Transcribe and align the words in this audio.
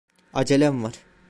Acelem 0.33 0.83
var. 0.83 0.93